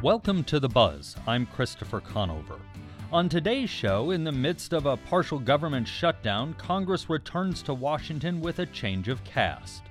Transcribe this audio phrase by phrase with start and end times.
[0.00, 1.16] Welcome to The Buzz.
[1.26, 2.60] I'm Christopher Conover.
[3.12, 8.40] On today's show, in the midst of a partial government shutdown, Congress returns to Washington
[8.40, 9.82] with a change of cast.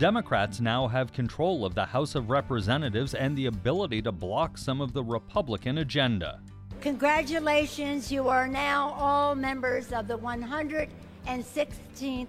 [0.00, 4.80] Democrats now have control of the House of Representatives and the ability to block some
[4.80, 6.40] of the Republican agenda.
[6.80, 12.26] Congratulations, you are now all members of the 116th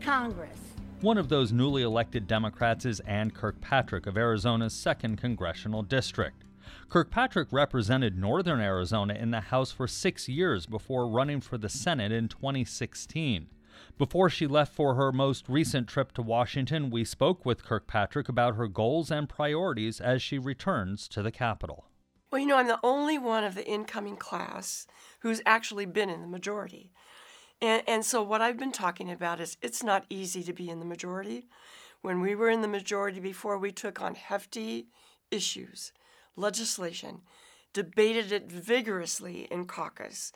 [0.00, 0.58] Congress.
[1.00, 6.44] One of those newly elected Democrats is Ann Kirkpatrick of Arizona's 2nd Congressional District.
[6.88, 12.12] Kirkpatrick represented Northern Arizona in the House for six years before running for the Senate
[12.12, 13.48] in 2016.
[13.98, 18.56] Before she left for her most recent trip to Washington, we spoke with Kirkpatrick about
[18.56, 21.86] her goals and priorities as she returns to the Capitol.
[22.30, 24.86] Well, you know, I'm the only one of the incoming class
[25.20, 26.92] who's actually been in the majority.
[27.62, 30.78] And, and so, what I've been talking about is it's not easy to be in
[30.78, 31.48] the majority.
[32.02, 34.88] When we were in the majority before, we took on hefty
[35.30, 35.92] issues
[36.36, 37.22] legislation,
[37.72, 40.32] debated it vigorously in caucus,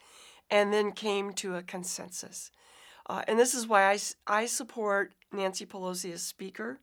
[0.51, 2.51] and then came to a consensus.
[3.09, 6.81] Uh, and this is why I, I support Nancy Pelosi as Speaker,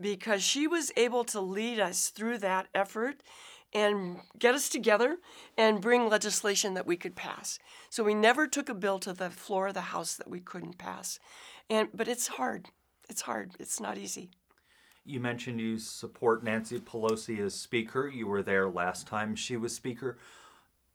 [0.00, 3.22] because she was able to lead us through that effort
[3.72, 5.18] and get us together
[5.56, 7.58] and bring legislation that we could pass.
[7.90, 10.78] So we never took a bill to the floor of the House that we couldn't
[10.78, 11.18] pass.
[11.68, 12.68] And but it's hard.
[13.08, 13.52] It's hard.
[13.58, 14.30] It's not easy.
[15.06, 18.08] You mentioned you support Nancy Pelosi as Speaker.
[18.08, 20.18] You were there last time she was Speaker.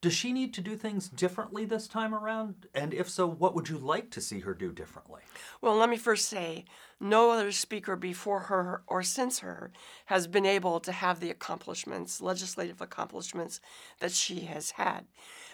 [0.02, 2.66] Does she need to do things differently this time around?
[2.74, 5.22] And if so, what would you like to see her do differently?
[5.62, 6.66] Well, let me first say
[7.00, 9.72] no other speaker before her or since her
[10.08, 13.62] has been able to have the accomplishments, legislative accomplishments,
[14.00, 15.06] that she has had.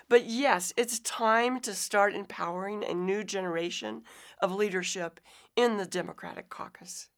[0.08, 4.04] But yes, it's time to start empowering a new generation
[4.42, 5.20] of leadership
[5.58, 7.10] in the Democratic caucus.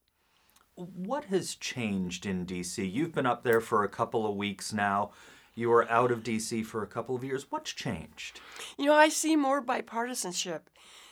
[0.80, 2.90] What has changed in DC?
[2.90, 5.12] You've been up there for a couple of weeks now.
[5.54, 7.48] You were out of DC for a couple of years.
[7.50, 8.40] What's changed?
[8.78, 10.62] You know, I see more bipartisanship.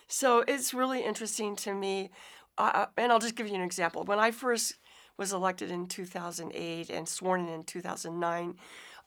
[0.07, 2.11] So it's really interesting to me.
[2.57, 4.06] Uh, and I'll just give you an example.
[4.06, 4.75] When I first
[5.17, 8.56] was elected in 2008 and sworn in in 2009,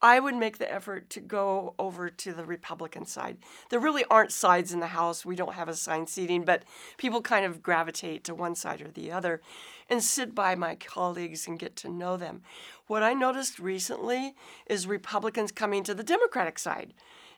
[0.03, 3.37] I would make the effort to go over to the Republican side.
[3.69, 5.27] There really aren't sides in the House.
[5.27, 6.63] We don't have assigned seating, but
[6.97, 9.43] people kind of gravitate to one side or the other
[9.91, 12.43] and sit by my colleagues and get to know them.
[12.87, 14.35] What I noticed recently
[14.67, 16.95] is Republicans coming to the Democratic side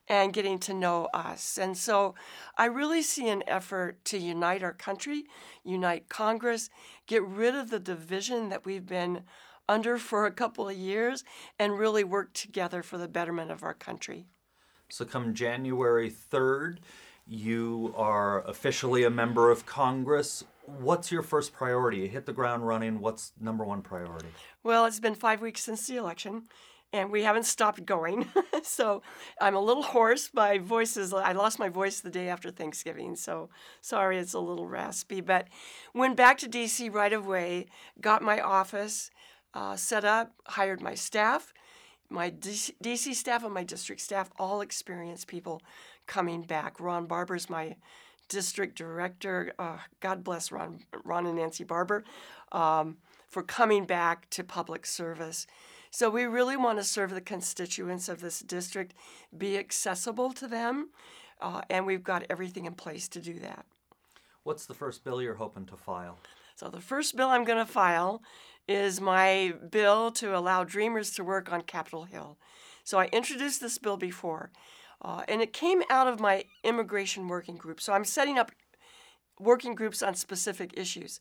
[0.08, 1.58] and getting to know us.
[1.58, 2.14] And so
[2.56, 5.24] I really see an effort to unite our country,
[5.64, 6.70] unite Congress,
[7.06, 9.22] get rid of the division that we've been
[9.68, 11.24] under for a couple of years
[11.58, 14.26] and really work together for the betterment of our country.
[14.88, 16.78] So, come January 3rd,
[17.26, 20.44] you are officially a member of Congress.
[20.66, 21.98] What's your first priority?
[21.98, 23.00] You hit the ground running.
[23.00, 24.28] What's number one priority?
[24.62, 26.44] Well, it's been five weeks since the election,
[26.92, 28.26] and we haven't stopped going.
[28.62, 29.02] so
[29.40, 30.30] I'm a little hoarse.
[30.34, 33.16] My voice is, I lost my voice the day after Thanksgiving.
[33.16, 33.48] So
[33.80, 35.20] sorry, it's a little raspy.
[35.20, 35.48] But
[35.94, 37.66] went back to DC right away,
[38.00, 39.10] got my office
[39.54, 41.52] uh, set up, hired my staff.
[42.08, 45.62] My DC, staff and my district staff all experienced people
[46.06, 46.78] coming back.
[46.78, 47.76] Ron Barber's my
[48.28, 49.52] district director.
[49.58, 52.04] Uh, God bless Ron, Ron and Nancy Barber
[52.52, 52.98] um,
[53.28, 55.46] for coming back to public service.
[55.90, 58.94] So we really want to serve the constituents of this district,
[59.36, 60.88] be accessible to them,
[61.40, 63.66] uh, and we've got everything in place to do that.
[64.42, 66.18] What's the first bill you're hoping to file?
[66.56, 68.22] So the first bill I'm going to file
[68.68, 72.38] is my bill to allow Dreamers to work on Capitol Hill.
[72.84, 74.50] So I introduced this bill before,
[75.02, 77.80] uh, and it came out of my immigration working group.
[77.80, 78.52] So I'm setting up
[79.38, 81.20] working groups on specific issues.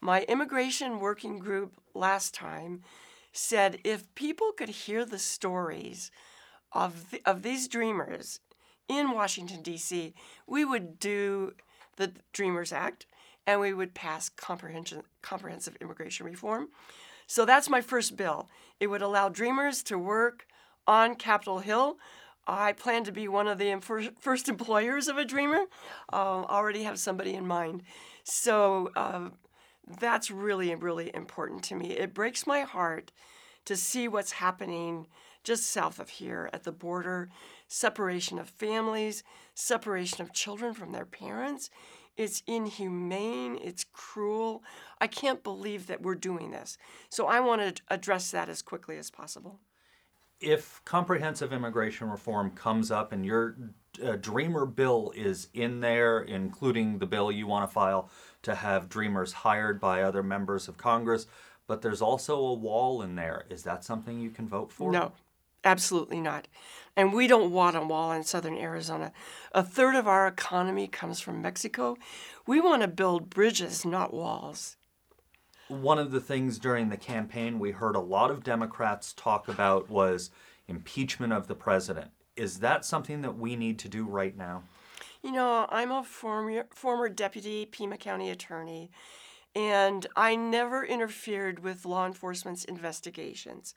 [0.00, 2.82] My immigration working group last time
[3.32, 6.10] said if people could hear the stories
[6.72, 8.40] of, the, of these dreamers
[8.88, 10.14] in Washington, D.C.,
[10.46, 11.54] we would do
[11.96, 13.06] the Dreamers Act
[13.46, 16.68] and we would pass comprehensive, immigration reform.
[17.26, 18.48] So that's my first bill.
[18.80, 20.46] It would allow Dreamers to work
[20.86, 21.98] on Capitol Hill.
[22.46, 23.80] I plan to be one of the
[24.18, 25.64] first employers of a Dreamer.
[26.12, 27.84] Uh, already have somebody in mind.
[28.24, 29.30] So uh,
[30.00, 31.92] that's really, really important to me.
[31.92, 33.12] It breaks my heart
[33.64, 35.06] to see what's happening
[35.44, 37.28] just south of here at the border
[37.66, 39.22] separation of families,
[39.54, 41.70] separation of children from their parents.
[42.16, 44.62] It's inhumane, it's cruel.
[45.00, 46.76] I can't believe that we're doing this.
[47.08, 49.60] So I want to address that as quickly as possible.
[50.40, 53.56] If comprehensive immigration reform comes up and your
[54.04, 58.10] uh, Dreamer bill is in there, including the bill you want to file
[58.42, 61.26] to have Dreamers hired by other members of Congress,
[61.66, 64.90] but there's also a wall in there, is that something you can vote for?
[64.90, 65.12] No,
[65.64, 66.48] Absolutely not.
[66.96, 69.12] And we don't want a wall in southern Arizona.
[69.52, 71.96] A third of our economy comes from Mexico.
[72.46, 74.76] We want to build bridges, not walls.
[75.68, 79.88] One of the things during the campaign we heard a lot of Democrats talk about
[79.88, 80.30] was
[80.68, 82.10] impeachment of the president.
[82.36, 84.64] Is that something that we need to do right now?
[85.22, 88.90] You know, I'm a former former deputy Pima County attorney,
[89.54, 93.74] and I never interfered with law enforcement's investigations.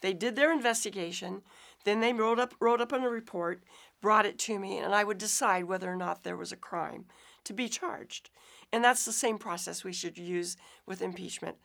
[0.00, 1.42] They did their investigation,
[1.84, 3.62] then they wrote up wrote up on a report,
[4.00, 7.06] brought it to me, and I would decide whether or not there was a crime
[7.44, 8.30] to be charged.
[8.72, 11.56] And that's the same process we should use with impeachment.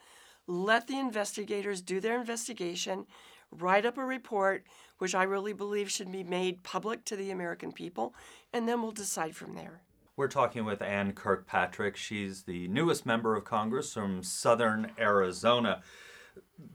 [0.48, 3.06] Let the investigators do their investigation,
[3.52, 4.66] write up a report,
[4.98, 8.14] which I really believe should be made public to the American people,
[8.52, 9.82] and then we'll decide from there.
[10.16, 11.98] We're talking with Ann Kirkpatrick.
[11.98, 15.82] She's the newest member of Congress from southern Arizona.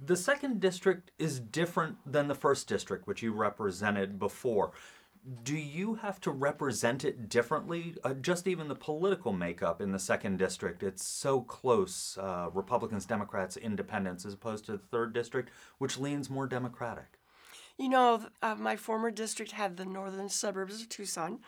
[0.05, 4.73] The second district is different than the first district, which you represented before.
[5.44, 7.94] Do you have to represent it differently?
[8.02, 13.06] Uh, just even the political makeup in the second district, it's so close uh, Republicans,
[13.06, 17.20] Democrats, independents, as opposed to the third district, which leans more Democratic.
[17.76, 21.38] You know, uh, my former district had the northern suburbs of Tucson.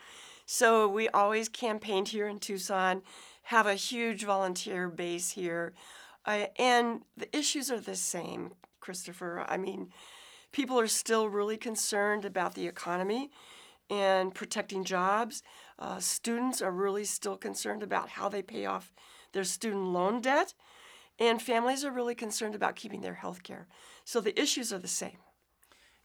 [0.53, 3.03] So we always campaigned here in Tucson,
[3.45, 5.75] have a huge volunteer base here.
[6.27, 9.47] Uh, and the issues are the same, Christopher.
[9.49, 9.93] I mean,
[10.51, 13.31] people are still really concerned about the economy
[13.91, 15.45] and protecting jobs.
[15.79, 18.93] Uh, students are really still concerned about how they pay off
[19.31, 20.55] their student loan debt.
[21.21, 23.69] And families are really concerned about keeping their health care.
[24.05, 25.19] So the issues are the same.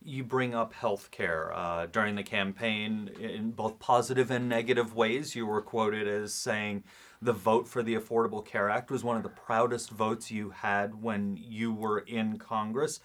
[0.02, 1.52] You bring up health care.
[1.54, 6.84] Uh, during the campaign, in both positive and negative ways, you were quoted as saying,
[7.22, 11.02] the vote for the Affordable Care Act was one of the proudest votes you had
[11.02, 13.00] when you were in Congress.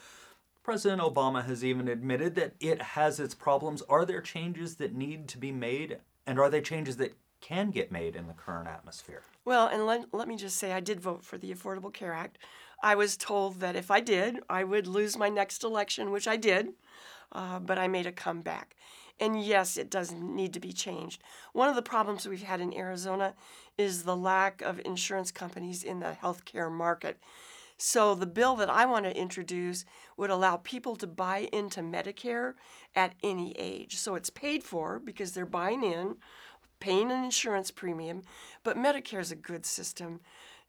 [0.63, 3.83] President Obama has even admitted that it has its problems.
[3.89, 5.99] Are there changes that need to be made?
[6.27, 9.23] And are there changes that can get made in the current atmosphere?
[9.47, 12.37] Well, and let, let me just say, I did vote for the Affordable Care Act.
[12.83, 16.37] I was told that if I did, I would lose my next election, which I
[16.37, 16.73] did,
[17.33, 18.77] uh, but I made a comeback.
[19.19, 21.23] And yes, it does need to be changed.
[21.53, 23.35] One of the problems we've had in Arizona
[23.77, 27.21] is the lack of insurance companies in the healthcare market.
[27.77, 29.87] So, the bill that I want to introduce
[30.19, 32.55] would allow people to buy into Medicare
[32.95, 33.97] at any age.
[33.97, 36.17] So, it's paid for because they're buying in,
[36.79, 38.23] paying an insurance premium,
[38.65, 40.21] but Medicare is a good system.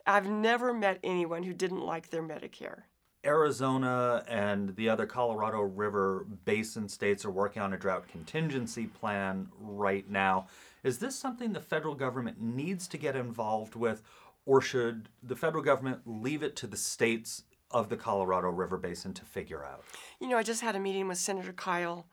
[0.06, 2.84] I've never met anyone who didn't like their Medicare.
[3.24, 9.48] Arizona and the other Colorado River basin states are working on a drought contingency plan
[9.60, 10.48] right now.
[10.84, 14.02] Is this something the federal government needs to get involved with,
[14.46, 19.14] or should the federal government leave it to the states of the Colorado River basin
[19.14, 19.84] to figure out?
[20.20, 22.08] You know, I just had a meeting with Senator Kyl,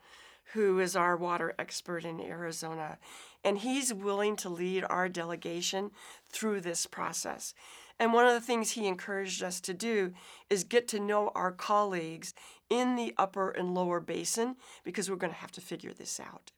[0.53, 2.99] who is our water expert in Arizona,
[3.45, 5.91] and he's willing to lead our delegation
[6.31, 7.55] through this process.
[7.99, 10.13] And one of the things he encouraged us to do
[10.49, 12.33] is get to know our colleagues
[12.71, 16.53] in the upper and lower basin because we're going to have to figure this out.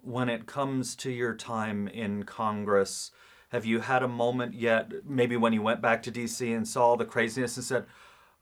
[0.00, 3.12] When it comes to your time in Congress,
[3.50, 6.96] have you had a moment yet, maybe when you went back to DC and saw
[6.96, 7.84] the craziness and said,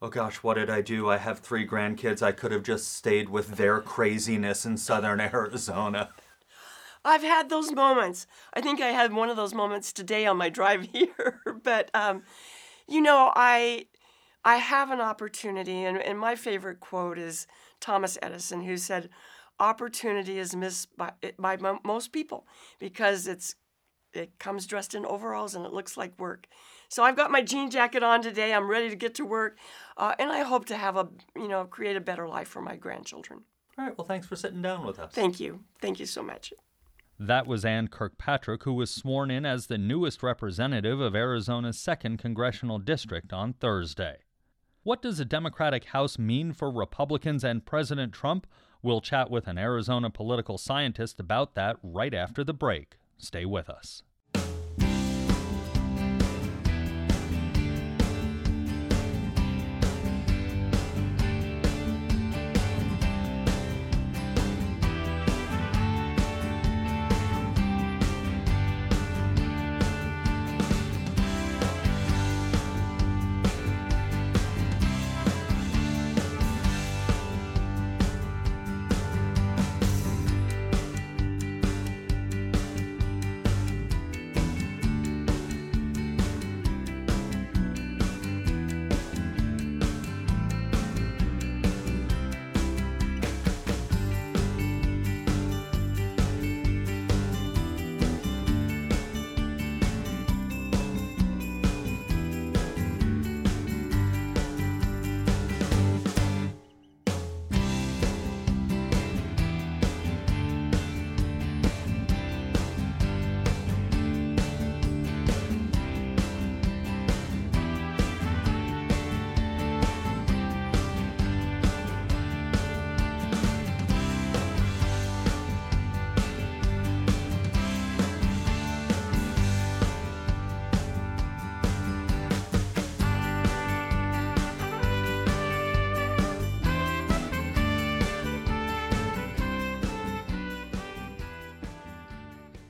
[0.01, 1.11] oh gosh, what did I do?
[1.11, 2.23] I have three grandkids.
[2.23, 6.11] I could have just stayed with their craziness in southern Arizona.
[7.05, 8.27] I've had those moments.
[8.53, 11.41] I think I had one of those moments today on my drive here.
[11.63, 12.23] but um,
[12.89, 13.87] you know, I
[14.45, 17.47] I have an opportunity, and, and my favorite quote is
[17.81, 19.11] Thomas Edison, who said,
[19.59, 22.47] "Opportunity is missed by by most people
[22.79, 23.55] because it's
[24.13, 26.47] it comes dressed in overalls and it looks like work."
[26.89, 28.53] So I've got my jean jacket on today.
[28.53, 29.59] I'm ready to get to work,
[29.97, 32.77] uh, and I hope to have a you know create a better life for my
[32.77, 33.45] grandchildren.
[33.79, 33.97] All right.
[33.97, 35.13] Well, thanks for sitting down with us.
[35.15, 35.61] Thank you.
[35.81, 36.53] Thank you so much.
[37.23, 42.19] That was Ann Kirkpatrick, who was sworn in as the newest representative of Arizona's 2nd
[42.19, 44.21] Congressional District on Thursday.
[44.85, 48.47] What does a Democratic House mean for Republicans and President Trump?
[48.81, 52.97] We'll chat with an Arizona political scientist about that right after the break.
[53.19, 54.03] Stay with us.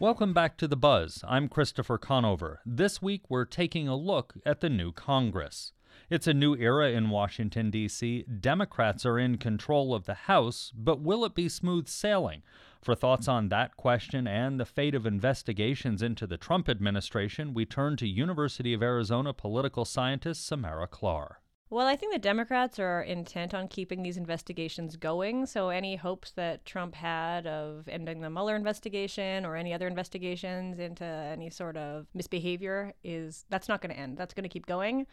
[0.00, 1.22] Welcome back to The Buzz.
[1.28, 2.60] I'm Christopher Conover.
[2.64, 5.72] This week we're taking a look at the new Congress.
[6.08, 8.22] It's a new era in Washington, D.C.
[8.22, 12.40] Democrats are in control of the House, but will it be smooth sailing?
[12.80, 17.66] For thoughts on that question and the fate of investigations into the Trump administration, we
[17.66, 21.42] turn to University of Arizona political scientist Samara Klar.
[21.72, 25.46] Well, I think the Democrats are intent on keeping these investigations going.
[25.46, 30.80] So, any hopes that Trump had of ending the Mueller investigation or any other investigations
[30.80, 34.18] into any sort of misbehavior is that's not going to end.
[34.18, 35.06] That's going to keep going.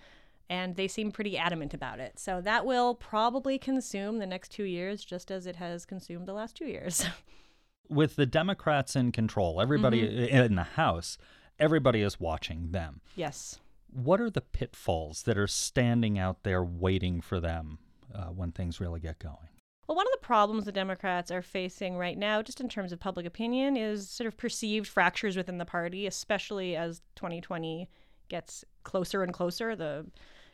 [0.49, 2.17] And they seem pretty adamant about it.
[2.17, 6.33] So, that will probably consume the next two years just as it has consumed the
[6.33, 7.05] last two years.
[7.89, 10.35] With the Democrats in control, everybody mm-hmm.
[10.35, 11.19] in the House,
[11.59, 13.01] everybody is watching them.
[13.15, 13.59] Yes
[13.91, 17.79] what are the pitfalls that are standing out there waiting for them
[18.13, 19.49] uh, when things really get going?
[19.87, 22.99] Well, one of the problems the Democrats are facing right now, just in terms of
[22.99, 27.89] public opinion, is sort of perceived fractures within the party, especially as 2020
[28.27, 29.75] gets closer and closer.
[29.75, 30.05] The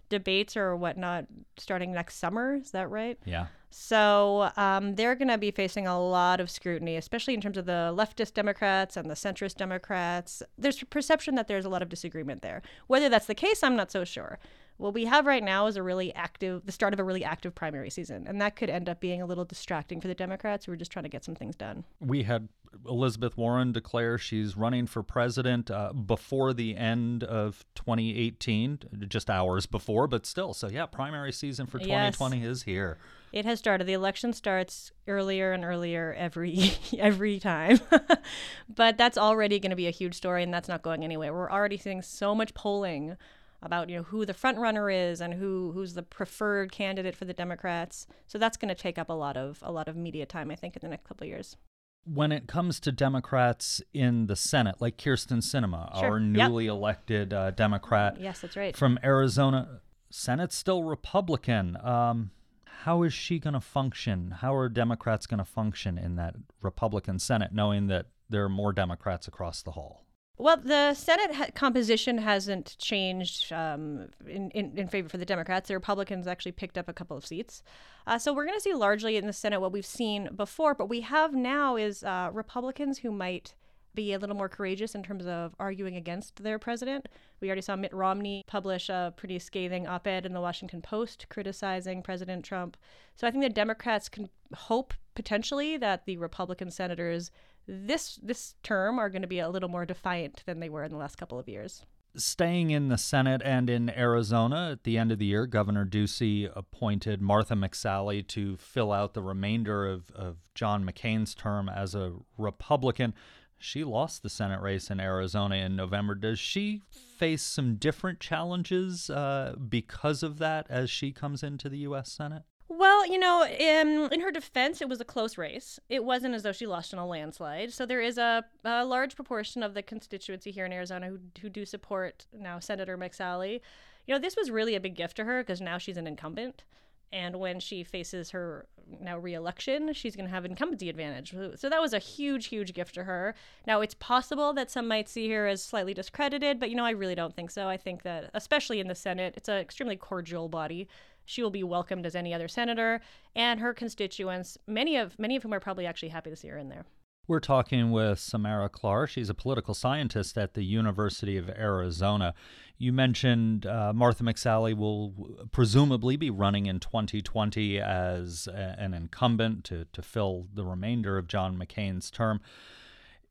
[0.09, 1.25] debates or whatnot
[1.57, 2.55] starting next summer.
[2.55, 3.17] Is that right?
[3.25, 3.47] Yeah.
[3.69, 7.65] So um, they're going to be facing a lot of scrutiny, especially in terms of
[7.65, 10.43] the leftist Democrats and the centrist Democrats.
[10.57, 12.61] There's a perception that there's a lot of disagreement there.
[12.85, 14.37] Whether that's the case, I'm not so sure
[14.77, 17.53] what we have right now is a really active, the start of a really active
[17.53, 18.25] primary season.
[18.27, 20.91] And that could end up being a little distracting for the Democrats who are just
[20.91, 21.83] trying to get some things done.
[21.99, 22.49] We had
[22.87, 29.65] Elizabeth Warren declare she's running for president uh, before the end of 2018, just hours
[29.65, 30.53] before, but still.
[30.53, 32.47] So, yeah, primary season for 2020 yes.
[32.47, 32.97] is here.
[33.31, 33.87] It has started.
[33.87, 37.79] The election starts earlier and earlier every every time.
[38.69, 41.33] but that's already going to be a huge story and that's not going anywhere.
[41.33, 43.17] We're already seeing so much polling
[43.63, 47.25] about you know who the front runner is and who who's the preferred candidate for
[47.25, 48.07] the Democrats.
[48.27, 50.55] So that's going to take up a lot of a lot of media time, I
[50.55, 51.57] think, in the next couple of years.
[52.05, 56.11] When it comes to Democrats in the Senate, like Kyrsten Sinema, sure.
[56.11, 56.73] our newly yep.
[56.73, 59.79] elected uh, Democrat, yes, that's right, from Arizona,
[60.09, 61.77] Senate's still Republican.
[61.81, 62.31] Um,
[62.65, 64.31] how is she going to function?
[64.31, 68.73] How are Democrats going to function in that Republican Senate, knowing that there are more
[68.73, 70.03] Democrats across the hall?
[70.37, 75.67] Well, the Senate ha- composition hasn't changed um, in, in, in, favor for the Democrats.
[75.67, 77.61] The Republicans actually picked up a couple of seats.
[78.07, 80.73] Uh, so we're going to see largely in the Senate what we've seen before.
[80.73, 83.53] But we have now is uh, Republicans who might
[83.93, 87.07] be a little more courageous in terms of arguing against their president.
[87.39, 91.27] We already saw Mitt Romney publish a pretty scathing op ed in the Washington Post
[91.29, 92.75] criticizing President Trump.
[93.15, 97.29] So I think the Democrats can hope potentially that the Republican senators
[97.67, 100.91] this this term are going to be a little more defiant than they were in
[100.91, 101.83] the last couple of years.
[102.15, 106.51] Staying in the Senate and in Arizona at the end of the year, Governor Ducey
[106.55, 112.13] appointed Martha McSally to fill out the remainder of, of John McCain's term as a
[112.37, 113.15] Republican.
[113.57, 116.13] She lost the Senate race in Arizona in November.
[116.13, 121.79] Does she face some different challenges uh, because of that as she comes into the
[121.79, 122.11] U.S.
[122.11, 122.43] Senate?
[122.69, 125.79] Well, you know, in, in her defense, it was a close race.
[125.89, 127.73] It wasn't as though she lost in a landslide.
[127.73, 131.49] So there is a, a large proportion of the constituency here in Arizona who, who
[131.49, 133.61] do support now Senator McSally.
[134.07, 136.63] You know, this was really a big gift to her because now she's an incumbent.
[137.11, 138.65] And when she faces her
[138.99, 141.35] now reelection, she's going to have incumbency advantage.
[141.55, 143.35] So that was a huge, huge gift to her.
[143.67, 146.89] Now, it's possible that some might see her as slightly discredited, but, you know, I
[146.89, 147.67] really don't think so.
[147.67, 150.87] I think that, especially in the Senate, it's an extremely cordial body
[151.25, 153.01] she will be welcomed as any other senator,
[153.35, 156.57] and her constituents, many of many of whom are probably actually happy to see her
[156.57, 156.85] in there.
[157.25, 159.07] We're talking with Samara Klar.
[159.07, 162.33] She's a political scientist at the University of Arizona.
[162.77, 165.13] You mentioned uh, Martha McSally will
[165.53, 171.27] presumably be running in 2020 as a, an incumbent to, to fill the remainder of
[171.27, 172.41] John McCain's term.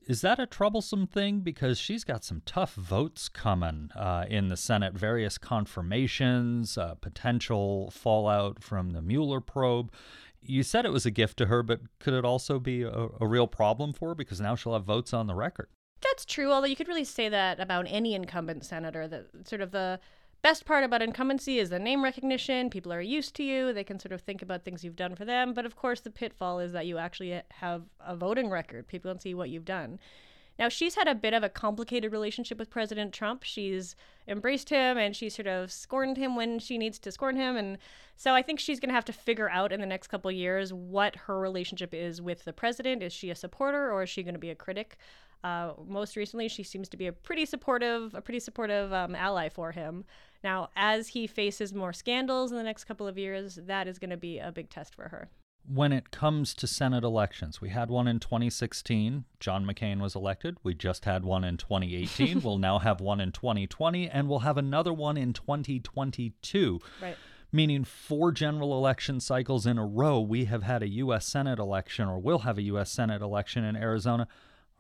[0.06, 1.40] Is that a troublesome thing?
[1.40, 7.90] Because she's got some tough votes coming uh, in the Senate, various confirmations, uh, potential
[7.90, 9.92] fallout from the Mueller probe.
[10.40, 13.26] You said it was a gift to her, but could it also be a, a
[13.26, 15.68] real problem for her because now she'll have votes on the record?
[16.02, 19.70] That's true, although you could really say that about any incumbent senator, that sort of
[19.70, 20.00] the
[20.42, 22.68] best part about incumbency is the name recognition.
[22.68, 23.72] People are used to you.
[23.72, 25.54] They can sort of think about things you've done for them.
[25.54, 28.88] But of course, the pitfall is that you actually have a voting record.
[28.88, 29.98] People can see what you've done.
[30.58, 33.42] Now, she's had a bit of a complicated relationship with President Trump.
[33.42, 33.96] She's
[34.28, 37.56] embraced him and she sort of scorned him when she needs to scorn him.
[37.56, 37.78] And
[38.16, 40.72] so I think she's going to have to figure out in the next couple years
[40.72, 43.02] what her relationship is with the president.
[43.02, 44.98] Is she a supporter or is she going to be a critic?
[45.42, 49.48] Uh, most recently, she seems to be a pretty supportive, a pretty supportive um, ally
[49.48, 50.04] for him.
[50.42, 54.10] Now, as he faces more scandals in the next couple of years, that is going
[54.10, 55.30] to be a big test for her.
[55.64, 59.24] When it comes to Senate elections, we had one in 2016.
[59.38, 60.56] John McCain was elected.
[60.64, 62.40] We just had one in 2018.
[62.42, 66.80] we'll now have one in 2020, and we'll have another one in 2022.
[67.00, 67.16] Right.
[67.52, 71.26] Meaning, four general election cycles in a row, we have had a U.S.
[71.26, 72.90] Senate election or will have a U.S.
[72.90, 74.26] Senate election in Arizona.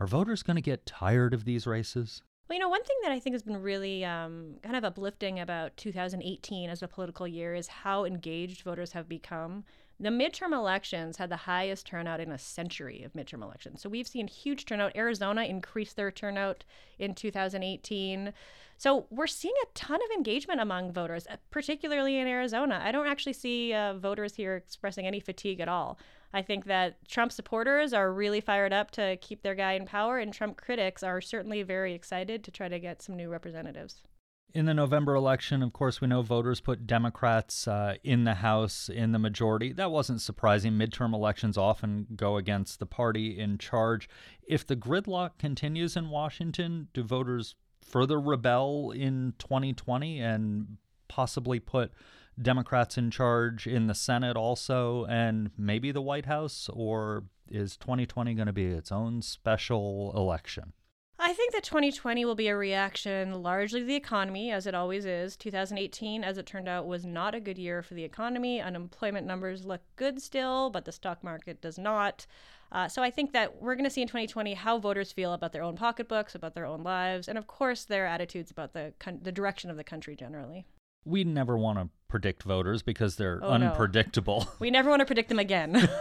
[0.00, 2.22] Are voters going to get tired of these races?
[2.48, 5.40] Well, you know, one thing that I think has been really um, kind of uplifting
[5.40, 9.64] about 2018 as a political year is how engaged voters have become.
[10.00, 13.80] The midterm elections had the highest turnout in a century of midterm elections.
[13.80, 14.96] So we've seen huge turnout.
[14.96, 16.64] Arizona increased their turnout
[16.98, 18.32] in 2018.
[18.78, 22.82] So we're seeing a ton of engagement among voters, uh, particularly in Arizona.
[22.84, 25.98] I don't actually see uh, voters here expressing any fatigue at all.
[26.34, 30.18] I think that Trump supporters are really fired up to keep their guy in power,
[30.18, 34.02] and Trump critics are certainly very excited to try to get some new representatives.
[34.54, 38.90] In the November election, of course, we know voters put Democrats uh, in the House
[38.90, 39.72] in the majority.
[39.72, 40.72] That wasn't surprising.
[40.72, 44.10] Midterm elections often go against the party in charge.
[44.46, 50.76] If the gridlock continues in Washington, do voters further rebel in 2020 and
[51.08, 51.92] possibly put
[52.40, 56.68] Democrats in charge in the Senate also, and maybe the White House?
[56.72, 60.72] Or is 2020 going to be its own special election?
[61.24, 65.04] I think that 2020 will be a reaction largely to the economy, as it always
[65.04, 65.36] is.
[65.36, 68.60] 2018, as it turned out, was not a good year for the economy.
[68.60, 72.26] Unemployment numbers look good still, but the stock market does not.
[72.72, 75.52] Uh, so I think that we're going to see in 2020 how voters feel about
[75.52, 79.20] their own pocketbooks, about their own lives, and of course their attitudes about the con-
[79.22, 80.66] the direction of the country generally.
[81.04, 83.68] We never want to predict voters because they're Oh, no.
[83.68, 84.46] unpredictable.
[84.60, 85.76] We never want to predict them again.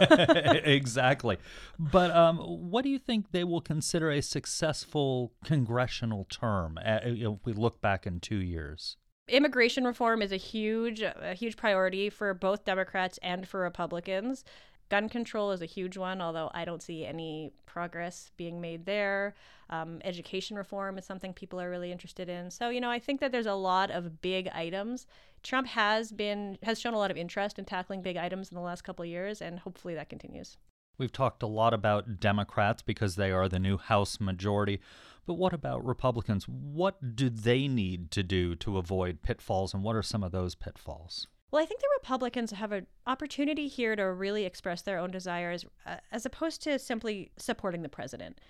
[0.64, 1.38] exactly.
[1.78, 7.38] But um, what do you think they will consider a successful congressional term uh, if
[7.44, 8.96] we look back in two years?
[9.28, 14.44] Immigration reform is a huge, a huge priority for both Democrats and for Republicans.
[14.92, 19.34] Gun control is a huge one, although I don't see any progress being made there.
[19.70, 22.50] Um, education reform is something people are really interested in.
[22.50, 25.06] So, you know, I think that there's a lot of big items.
[25.42, 28.60] Trump has been has shown a lot of interest in tackling big items in the
[28.60, 30.58] last couple of years, and hopefully that continues.
[30.98, 34.78] We've talked a lot about Democrats because they are the new House majority.
[35.24, 36.46] But what about Republicans?
[36.46, 40.54] What do they need to do to avoid pitfalls, and what are some of those
[40.54, 41.28] pitfalls?
[41.52, 45.66] Well, I think the Republicans have an opportunity here to really express their own desires
[45.84, 48.40] uh, as opposed to simply supporting the president.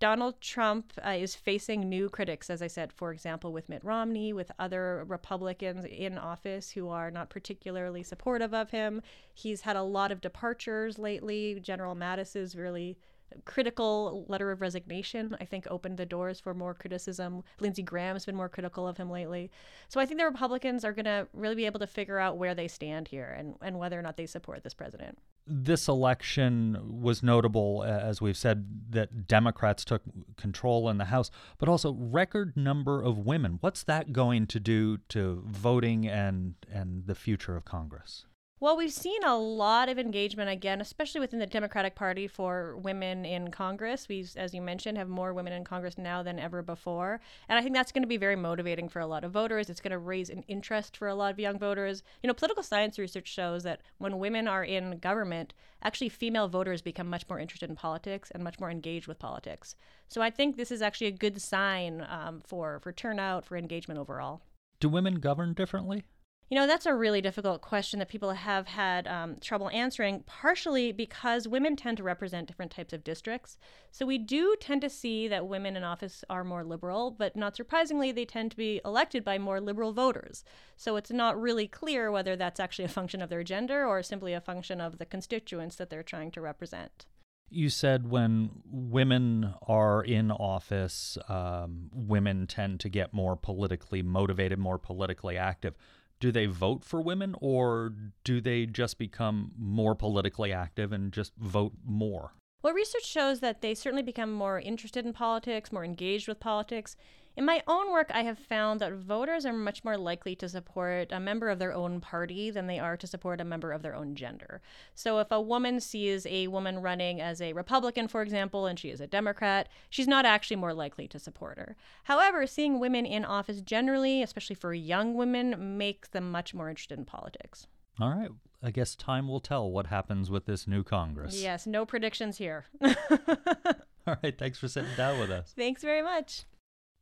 [0.00, 4.32] Donald Trump uh, is facing new critics, as I said, for example, with Mitt Romney,
[4.32, 9.02] with other Republicans in office who are not particularly supportive of him.
[9.34, 11.60] He's had a lot of departures lately.
[11.60, 12.96] General Mattis is really
[13.44, 17.42] critical letter of resignation, I think, opened the doors for more criticism.
[17.60, 19.50] Lindsey Graham's been more critical of him lately.
[19.88, 22.54] So I think the Republicans are going to really be able to figure out where
[22.54, 25.18] they stand here and, and whether or not they support this president.
[25.46, 30.02] This election was notable, as we've said, that Democrats took
[30.36, 33.58] control in the House, but also record number of women.
[33.60, 38.26] What's that going to do to voting and and the future of Congress?
[38.60, 43.24] Well, we've seen a lot of engagement again, especially within the Democratic Party for women
[43.24, 44.08] in Congress.
[44.08, 47.20] We, as you mentioned, have more women in Congress now than ever before.
[47.48, 49.70] And I think that's going to be very motivating for a lot of voters.
[49.70, 52.02] It's going to raise an interest for a lot of young voters.
[52.20, 56.82] You know, political science research shows that when women are in government, actually female voters
[56.82, 59.76] become much more interested in politics and much more engaged with politics.
[60.08, 64.00] So I think this is actually a good sign um, for, for turnout, for engagement
[64.00, 64.42] overall.
[64.80, 66.02] Do women govern differently?
[66.50, 70.92] You know, that's a really difficult question that people have had um, trouble answering, partially
[70.92, 73.58] because women tend to represent different types of districts.
[73.90, 77.54] So we do tend to see that women in office are more liberal, but not
[77.54, 80.42] surprisingly, they tend to be elected by more liberal voters.
[80.76, 84.32] So it's not really clear whether that's actually a function of their gender or simply
[84.32, 87.04] a function of the constituents that they're trying to represent.
[87.50, 94.58] You said when women are in office, um, women tend to get more politically motivated,
[94.58, 95.74] more politically active
[96.20, 97.92] do they vote for women or
[98.24, 102.34] do they just become more politically active and just vote more?
[102.62, 106.96] Well, research shows that they certainly become more interested in politics, more engaged with politics.
[107.38, 111.12] In my own work, I have found that voters are much more likely to support
[111.12, 113.94] a member of their own party than they are to support a member of their
[113.94, 114.60] own gender.
[114.96, 118.90] So if a woman sees a woman running as a Republican, for example, and she
[118.90, 121.76] is a Democrat, she's not actually more likely to support her.
[122.02, 126.98] However, seeing women in office generally, especially for young women, makes them much more interested
[126.98, 127.68] in politics.
[128.00, 128.30] All right.
[128.64, 131.40] I guess time will tell what happens with this new Congress.
[131.40, 132.64] Yes, no predictions here.
[132.82, 134.36] All right.
[134.36, 135.54] Thanks for sitting down with us.
[135.56, 136.42] Thanks very much.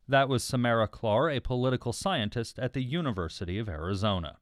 [0.09, 4.37] That was Samara Klar, a political scientist at the University of Arizona.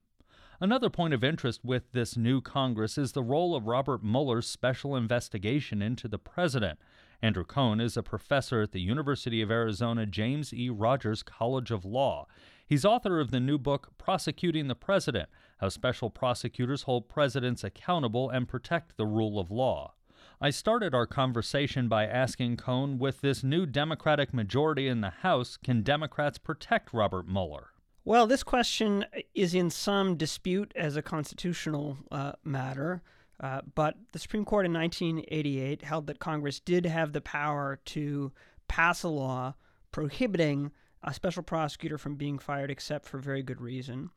[0.61, 4.94] Another point of interest with this new Congress is the role of Robert Mueller's special
[4.94, 6.79] investigation into the president.
[7.22, 10.68] Andrew Coan is a professor at the University of Arizona James E.
[10.68, 12.27] Rogers College of Law.
[12.66, 18.29] He's author of the new book, Prosecuting the President How Special Prosecutors Hold Presidents Accountable
[18.29, 19.94] and Protect the Rule of Law.
[20.40, 25.57] I started our conversation by asking Coan with this new Democratic majority in the House,
[25.57, 27.70] can Democrats protect Robert Mueller?
[28.05, 33.03] Well, this question is in some dispute as a constitutional uh, matter,
[33.40, 38.33] uh, but the Supreme Court in 1988 held that Congress did have the power to
[38.68, 39.55] pass a law
[39.90, 44.11] prohibiting a special prosecutor from being fired except for very good reason.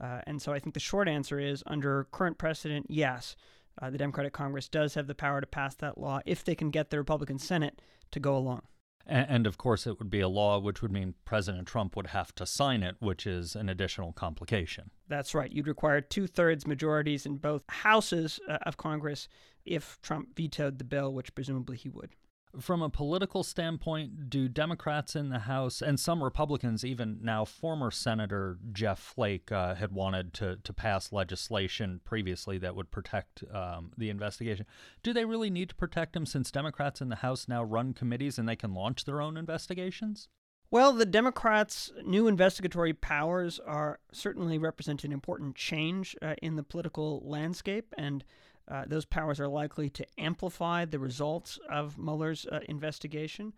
[0.00, 3.36] Uh, and so I think the short answer is under current precedent, yes,
[3.80, 6.70] uh, the Democratic Congress does have the power to pass that law if they can
[6.70, 7.80] get the Republican Senate
[8.10, 8.62] to go along.
[9.06, 12.08] And, and, of course, it would be a law which would mean President Trump would
[12.08, 14.90] have to sign it, which is an additional complication.
[15.08, 15.50] That's right.
[15.50, 19.26] You'd require two thirds majorities in both houses uh, of Congress
[19.64, 22.10] if Trump vetoed the bill, which presumably he would.
[22.58, 27.92] From a political standpoint, do Democrats in the House and some Republicans, even now former
[27.92, 33.92] Senator Jeff Flake, uh, had wanted to, to pass legislation previously that would protect um,
[33.96, 34.66] the investigation?
[35.04, 38.36] Do they really need to protect him since Democrats in the House now run committees
[38.36, 40.28] and they can launch their own investigations?
[40.72, 46.62] Well, the Democrats' new investigatory powers are certainly represent an important change uh, in the
[46.62, 48.24] political landscape, and
[48.70, 53.52] uh, those powers are likely to amplify the results of Mueller's uh, investigation.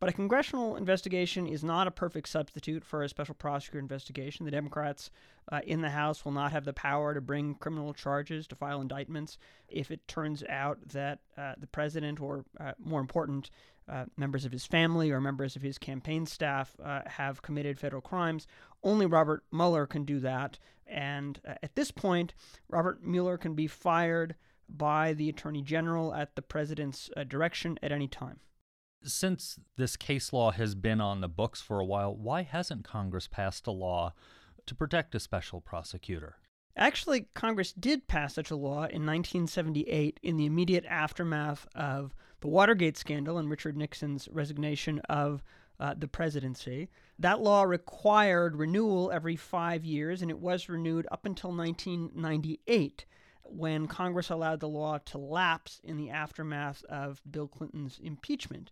[0.00, 4.44] But a congressional investigation is not a perfect substitute for a special prosecutor investigation.
[4.44, 5.10] The Democrats
[5.50, 8.80] uh, in the House will not have the power to bring criminal charges, to file
[8.80, 13.50] indictments, if it turns out that uh, the president, or uh, more important,
[13.88, 16.76] uh, members of his family or members of his campaign staff
[17.06, 18.46] have committed federal crimes.
[18.84, 20.58] Only Robert Mueller can do that.
[20.86, 22.34] And at this point,
[22.68, 24.36] Robert Mueller can be fired
[24.68, 28.40] by the Attorney General at the President's uh, direction at any time.
[29.02, 33.28] Since this case law has been on the books for a while, why hasn't Congress
[33.28, 34.12] passed a law
[34.66, 36.36] to protect a special prosecutor?
[36.76, 42.48] Actually, Congress did pass such a law in 1978 in the immediate aftermath of the
[42.48, 45.42] Watergate scandal and Richard Nixon's resignation of
[45.80, 46.88] uh, the presidency.
[47.18, 53.06] That law required renewal every five years, and it was renewed up until 1998
[53.50, 58.70] when Congress allowed the law to lapse in the aftermath of Bill Clinton's impeachment,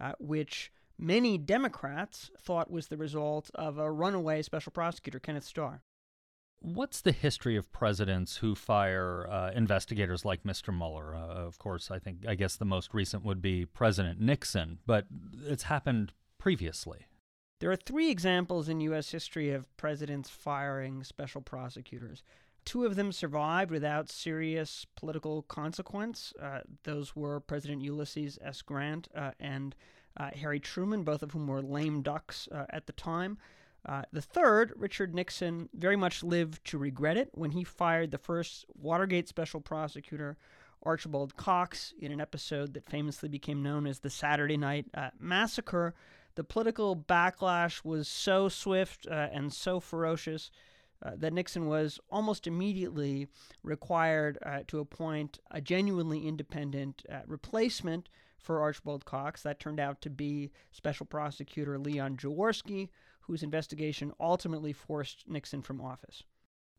[0.00, 5.82] uh, which many Democrats thought was the result of a runaway special prosecutor, Kenneth Starr.
[6.60, 10.74] What's the history of presidents who fire uh, investigators like Mr.
[10.74, 11.14] Mueller?
[11.14, 15.06] Uh, of course, I think I guess the most recent would be President Nixon, but
[15.46, 17.06] it's happened previously.
[17.60, 19.10] There are three examples in U.S.
[19.10, 22.22] history of presidents firing special prosecutors.
[22.64, 26.32] Two of them survived without serious political consequence.
[26.40, 28.62] Uh, those were President Ulysses S.
[28.62, 29.74] Grant uh, and
[30.16, 33.36] uh, Harry Truman, both of whom were lame ducks uh, at the time.
[33.86, 38.18] Uh, the third, Richard Nixon, very much lived to regret it when he fired the
[38.18, 40.38] first Watergate special prosecutor,
[40.82, 45.94] Archibald Cox, in an episode that famously became known as the Saturday Night uh, Massacre.
[46.34, 50.50] The political backlash was so swift and so ferocious
[51.04, 53.28] uh, that Nixon was almost immediately
[53.62, 59.42] required uh, to appoint a genuinely independent uh, replacement for Archibald Cox.
[59.42, 62.88] That turned out to be Special Prosecutor Leon Jaworski,
[63.20, 66.22] whose investigation ultimately forced Nixon from office.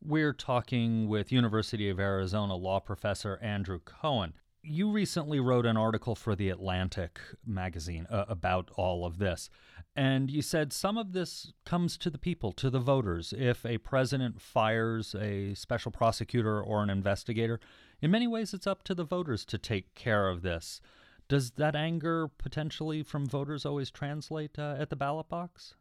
[0.02, 4.32] We're talking with University of Arizona law professor Andrew Coan
[4.66, 9.48] you recently wrote an article for The Atlantic magazine uh, about all of this.
[9.94, 13.32] And you said some of this comes to the people, to the voters.
[13.36, 17.60] If a president fires a special prosecutor or an investigator,
[18.02, 20.80] in many ways it's up to the voters to take care of this.
[21.28, 25.74] Does that anger potentially from voters always translate uh, at the ballot box?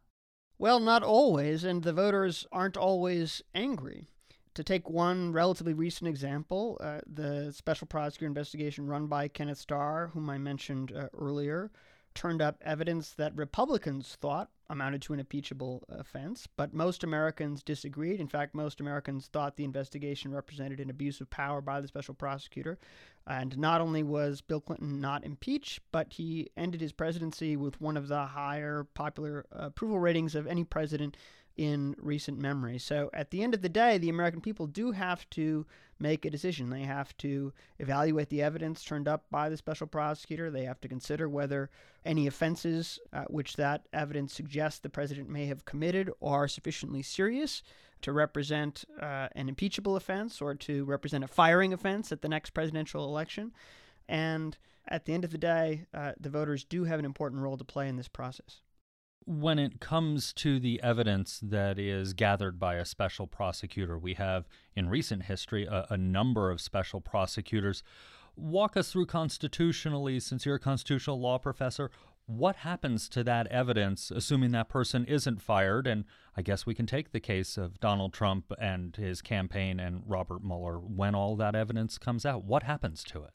[0.57, 4.07] Well, not always, and the voters aren't always angry.
[4.55, 10.07] To take one relatively recent example, uh, the special prosecutor investigation run by Kenneth Starr,
[10.13, 11.71] whom I mentioned uh, earlier,
[12.13, 18.21] turned up evidence that Republicans thought amounted to an impeachable offense, but most Americans disagreed.
[18.21, 22.13] In fact, most Americans thought the investigation represented an abuse of power by the special
[22.13, 22.79] prosecutor.
[23.27, 27.97] And not only was Bill Clinton not impeached, but he ended his presidency with one
[27.97, 31.17] of the higher popular approval ratings of any president
[31.57, 32.77] in recent memory.
[32.77, 35.65] So at the end of the day, the American people do have to
[35.99, 36.69] make a decision.
[36.69, 40.51] They have to evaluate the evidence turned up by the special prosecutor.
[40.51, 41.69] They have to consider whether
[42.05, 47.63] any offenses uh, which that evidence suggests the president may have committed are sufficiently serious
[48.01, 52.51] to represent uh, an impeachable offense or to represent a firing offense at the next
[52.51, 53.53] presidential election.
[54.07, 57.57] And at the end of the day, uh, the voters do have an important role
[57.57, 58.61] to play in this process.
[59.27, 64.47] When it comes to the evidence that is gathered by a special prosecutor, we have
[64.75, 67.81] in recent history a, a number of special prosecutors.
[68.35, 71.89] Walk us through constitutionally, since you're a constitutional law professor,
[72.27, 75.87] what happens to that evidence, assuming that person isn't fired?
[75.87, 76.05] And
[76.37, 80.43] I guess we can take the case of Donald Trump and his campaign and Robert
[80.43, 80.77] Mueller.
[80.79, 83.31] When all that evidence comes out, what happens to it?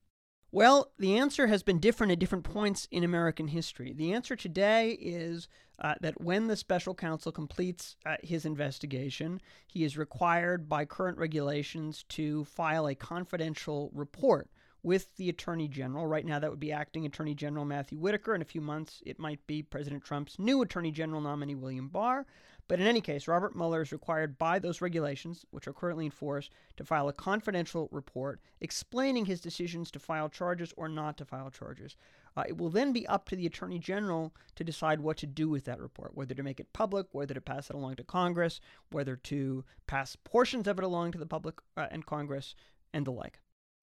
[0.53, 3.93] Well, the answer has been different at different points in American history.
[3.93, 9.85] The answer today is uh, that when the special counsel completes uh, his investigation, he
[9.85, 14.51] is required by current regulations to file a confidential report
[14.83, 16.07] with the Attorney General.
[16.07, 18.35] Right now, that would be Acting Attorney General Matthew Whitaker.
[18.35, 22.27] In a few months, it might be President Trump's new Attorney General nominee, William Barr.
[22.71, 26.13] But in any case, Robert Mueller is required by those regulations, which are currently in
[26.13, 31.25] force, to file a confidential report explaining his decisions to file charges or not to
[31.25, 31.97] file charges.
[32.37, 35.49] Uh, it will then be up to the Attorney General to decide what to do
[35.49, 38.61] with that report, whether to make it public, whether to pass it along to Congress,
[38.91, 42.55] whether to pass portions of it along to the public uh, and Congress,
[42.95, 43.41] and the like.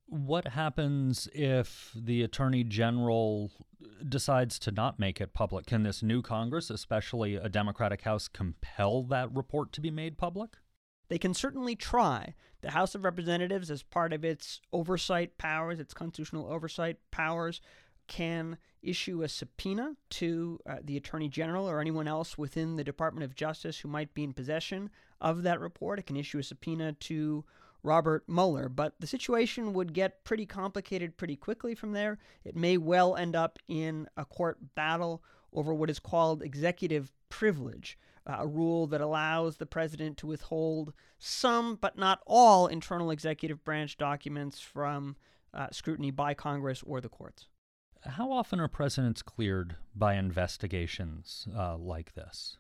[0.10, 3.52] What happens if the Attorney General
[4.08, 5.66] decides to not make it public?
[5.66, 10.52] Can this new Congress, especially a Democratic House, compel that report to be made public?
[11.10, 12.36] They can certainly try.
[12.62, 17.60] The House of Representatives, as part of its oversight powers, its constitutional oversight powers,
[18.08, 23.26] can issue a subpoena to uh, the Attorney General or anyone else within the Department
[23.26, 24.90] of Justice who might be in possession
[25.20, 26.00] of that report.
[26.00, 27.44] It can issue a subpoena to
[27.84, 28.70] Robert Mueller.
[28.70, 32.18] But the situation would get pretty complicated pretty quickly from there.
[32.44, 37.98] It may well end up in a court battle over what is called executive privilege,
[38.26, 43.64] uh, a rule that allows the president to withhold some, but not all, internal executive
[43.64, 45.16] branch documents from
[45.54, 47.48] uh, scrutiny by Congress or the courts.
[48.06, 52.58] How often are presidents cleared by investigations uh, like this?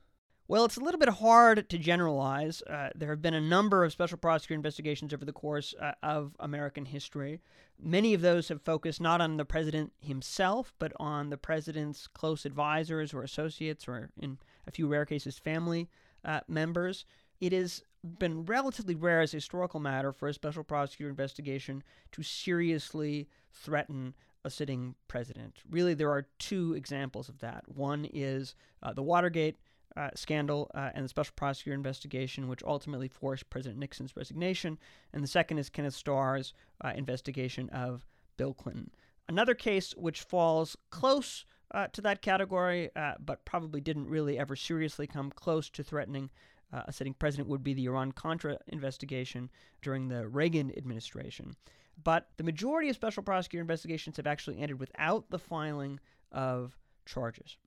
[0.49, 2.61] Well, it's a little bit hard to generalize.
[2.61, 6.37] Uh, there have been a number of special prosecutor investigations over the course uh, of
[6.39, 7.41] American history.
[7.77, 12.45] Many of those have focused not on the president himself, but on the president's close
[12.45, 15.89] advisors or associates, or in a few rare cases, family
[16.23, 17.03] uh, members.
[17.41, 21.83] It has been relatively rare as a historical matter for a special prosecutor investigation
[22.13, 24.13] to seriously threaten
[24.45, 25.57] a sitting president.
[25.69, 27.65] Really, there are two examples of that.
[27.67, 29.57] One is uh, the Watergate
[29.97, 34.77] uh, scandal uh, and the special prosecutor investigation, which ultimately forced President Nixon's resignation.
[35.11, 38.05] And the second is Kenneth Starr's uh, investigation of
[38.37, 38.91] Bill Clinton.
[39.27, 44.55] Another case which falls close uh, to that category, uh, but probably didn't really ever
[44.55, 46.29] seriously come close to threatening
[46.71, 49.49] uh, a sitting president, would be the Iran Contra investigation
[49.81, 51.55] during the Reagan administration.
[52.03, 55.99] But the majority of special prosecutor investigations have actually ended without the filing
[56.31, 57.57] of charges.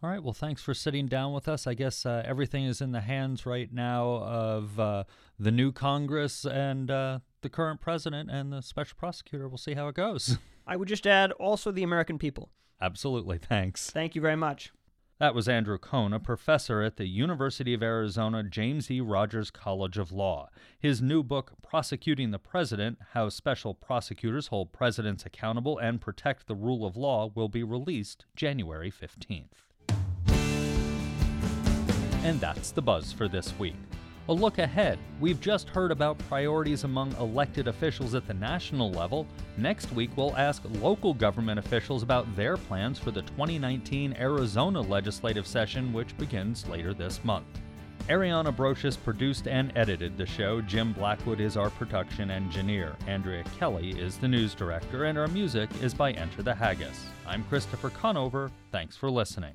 [0.00, 0.22] All right.
[0.22, 1.66] Well, thanks for sitting down with us.
[1.66, 5.04] I guess uh, everything is in the hands right now of uh,
[5.40, 9.48] the new Congress and uh, the current president and the special prosecutor.
[9.48, 10.38] We'll see how it goes.
[10.68, 12.50] I would just add also the American people.
[12.80, 13.38] Absolutely.
[13.38, 13.90] Thanks.
[13.90, 14.72] Thank you very much.
[15.18, 19.00] That was Andrew Coan, a professor at the University of Arizona James E.
[19.00, 20.48] Rogers College of Law.
[20.78, 26.54] His new book, Prosecuting the President How Special Prosecutors Hold Presidents Accountable and Protect the
[26.54, 29.67] Rule of Law, will be released January 15th.
[32.28, 33.74] And that's the buzz for this week.
[34.28, 34.98] A look ahead.
[35.18, 39.26] We've just heard about priorities among elected officials at the national level.
[39.56, 45.46] Next week, we'll ask local government officials about their plans for the 2019 Arizona legislative
[45.46, 47.46] session, which begins later this month.
[48.10, 50.60] Ariana Brocious produced and edited the show.
[50.60, 52.94] Jim Blackwood is our production engineer.
[53.06, 57.06] Andrea Kelly is the news director, and our music is by Enter the Haggis.
[57.26, 58.50] I'm Christopher Conover.
[58.70, 59.54] Thanks for listening.